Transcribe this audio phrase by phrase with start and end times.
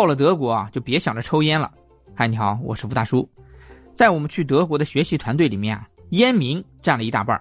[0.00, 1.70] 到了德国啊，就别想着抽烟了。
[2.14, 3.28] 嗨，你好，我是吴大叔。
[3.92, 7.38] 在我们去德国的学习团队里面啊，烟民占了一大半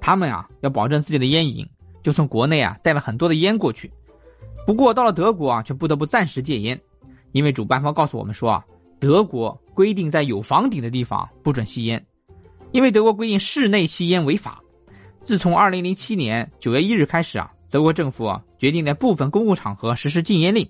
[0.00, 1.68] 他们啊，要保证自己的烟瘾，
[2.00, 3.90] 就从国内啊带了很多的烟过去。
[4.64, 6.80] 不过到了德国啊，却不得不暂时戒烟，
[7.32, 8.64] 因为主办方告诉我们说啊，
[9.00, 12.06] 德国规定在有房顶的地方不准吸烟，
[12.70, 14.60] 因为德国规定室内吸烟违法。
[15.24, 20.64] 自从二零零七年九月一日开始啊，德国政府啊决定在部分公共场合实施禁烟令。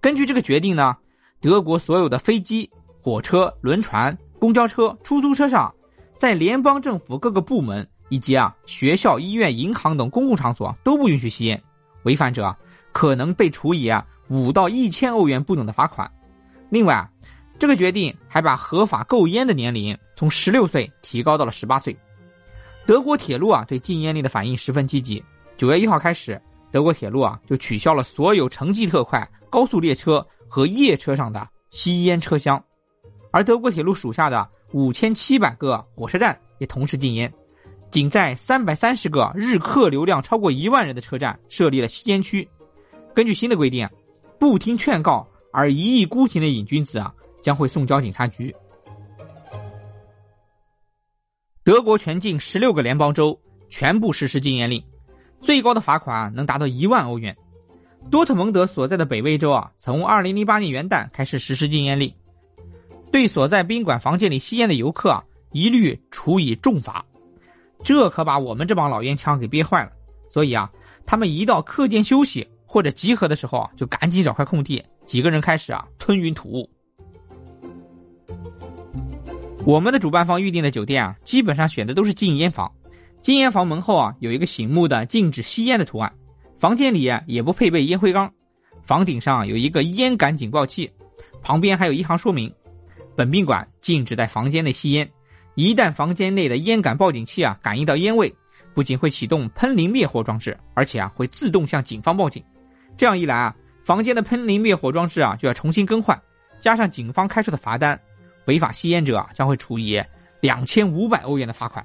[0.00, 0.96] 根据这个决定呢，
[1.40, 2.68] 德国所有的飞机、
[3.02, 5.72] 火车、轮船、公交车、出租车上，
[6.16, 11.62] 在联邦政府各个部门以及啊学校、医院、银行等公共场所都不允许吸烟，
[12.04, 12.56] 违反者
[12.92, 16.10] 可能被处以啊五到一千欧元不等的罚款。
[16.70, 17.10] 另外啊，
[17.58, 21.94] 这个决定还把合法购烟的年龄从十六岁提高到了十八岁。
[22.86, 25.22] 德国铁路啊，对禁烟令的反应十分积极。
[25.58, 26.40] 九月一号开始，
[26.70, 32.62] 德国铁路啊就取消了所有城际特快、高速列车和夜车上的吸烟车厢，
[33.32, 37.32] 而德国铁路属下的五千七百个火车站也同时禁烟，
[37.90, 42.48] 仅在三百三十个日客流量超过一万人的车站设立了吸烟区。
[43.14, 43.88] 根据新的规定，
[44.38, 47.12] 不听劝告而一意孤行的瘾君子啊，
[47.42, 48.54] 将会送交警察局。
[51.64, 54.82] 德国全境十六个联邦州全部实施禁烟令，
[55.40, 57.36] 最高的罚款能达到一万欧元。
[58.10, 62.12] 多特蒙德所在的北威州啊，从二零零八年元旦开始实施禁烟令，
[63.12, 65.22] 对所在宾馆房间里吸烟的游客啊，
[65.52, 67.04] 一律处以重罚。
[67.84, 69.92] 这可把我们这帮老烟枪给憋坏了。
[70.28, 70.70] 所以啊，
[71.04, 76.70] 他们一到课间休息或者集合的时候啊，就赶紧找块空地，几个人开始啊吞云吐雾。
[79.66, 82.70] 我们的主办方预定的酒店啊，基本上选的都是禁烟房。
[83.22, 86.10] 禁烟房门后啊，有一个醒目的禁止吸烟的图案。
[86.56, 88.32] 房间里啊，也不配备烟灰缸。
[88.82, 90.90] 房顶上有一个烟感警报器，
[91.42, 92.52] 旁边还有一行说明：
[93.14, 95.08] 本宾馆禁止在房间内吸烟。
[95.54, 98.34] 一旦房间内的烟感报警器啊感应到烟味，
[98.74, 102.42] 不仅会启动喷淋灭火装置，而且啊会自动向警方报警。
[102.96, 106.18] 这样一来啊，房间的喷淋灭火装置啊就要重新更换，
[106.58, 107.98] 加上警方开出的罚单。
[108.46, 110.02] 违法吸烟者啊将会处以
[110.40, 111.84] 两千五百欧元的罚款。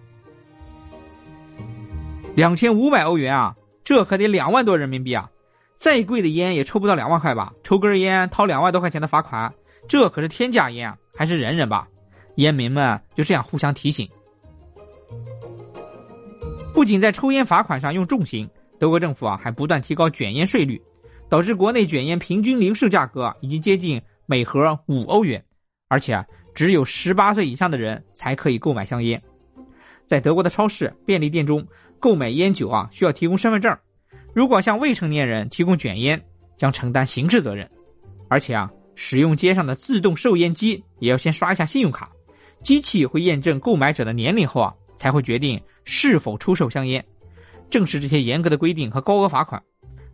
[2.36, 5.30] 两千五百欧元啊，这可得两万多人民币啊！
[5.78, 7.54] 再贵的烟也抽不到两万块吧？
[7.64, 9.54] 抽根烟掏两万多块钱的罚款，
[9.88, 10.98] 这可是天价烟啊！
[11.16, 11.88] 还是忍忍吧。
[12.36, 14.10] 烟民们就这样互相提醒。
[16.74, 20.82] 不仅在抽烟罚款上用重刑，德国政府啊还不断提高卷烟税率，
[21.30, 25.44] 导致国内卷烟平均零售价格已经接近每盒五欧元，
[25.88, 26.26] 而且啊。
[26.54, 29.22] 只有十八岁以上的人才可以购买香烟，
[30.06, 31.68] 在德国的超市、便利店中
[32.00, 33.78] 购买烟酒啊，需要提供身份证。
[34.34, 36.22] 如果向未成年人提供卷烟，
[36.58, 37.70] 将承担刑事责任。
[38.28, 42.10] 而且啊，使用街上的自动售烟机也要先刷一下信用卡，
[42.64, 47.04] 机器会验证购买者的年龄后啊，才会决定是否出售香烟。
[47.70, 49.62] 正是这些严格的规定和高额罚款，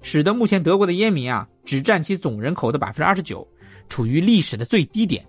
[0.01, 3.47] 使得目前德国的烟民啊，只占其总人口的百分之二十九，
[3.89, 5.25] 处于历史的最低点。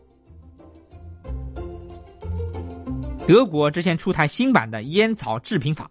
[3.26, 5.90] 德国之前出台新版的烟草制品法，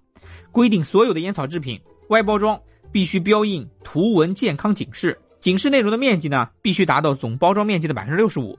[0.51, 1.79] 规定所有的烟草制品
[2.09, 2.59] 外包装
[2.91, 8.57] 必须标印图文健康警示，警示内容的面积呢必须达到总包装面积的百分之六十五。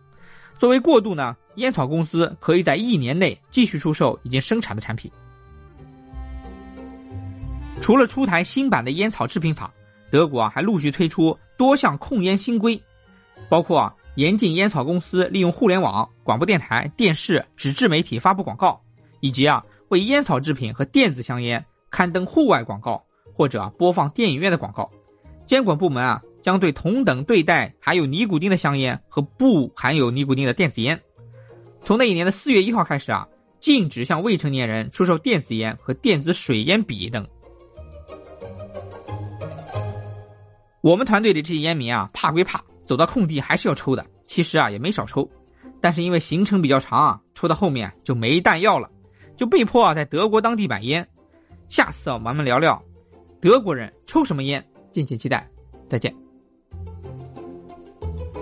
[0.59, 5.11] 作为过渡呢，烟草公司可以在一年内继续出售已经生产的产品。
[7.81, 9.73] 除了出台新版的烟草制品法，
[10.11, 12.81] 德国啊还陆续推出多项控烟新规，
[13.49, 13.95] 包括啊。
[14.17, 18.79] 严禁烟草公司利用互联网、广播电台、电视、纸质媒体发布广告，
[19.21, 23.01] 以及啊为烟草制品和电子香烟刊登户外广告
[23.33, 24.91] 或者播放电影院的广告。
[25.47, 31.01] 监管部门啊将对同等对待含有尼古丁的香烟和不含有尼古丁的电子烟。
[31.83, 33.29] 从那一年的四月一号开始啊，
[33.61, 37.27] 禁止向未成年人出售电子烟和电子水烟笔等。
[40.81, 42.61] 我们团队里这些烟民啊，怕归怕。
[42.85, 45.31] 走到空地还是要抽的，其实啊也没少抽，
[45.81, 48.91] 但是因为行程比较长啊，抽到后面就没弹药了，
[49.37, 51.09] 就被迫啊在德国当地买烟。
[51.73, 52.81] 下次啊，我们聊聊。
[53.41, 55.49] 德国人抽什么烟，敬请期待，
[55.89, 56.15] 再见。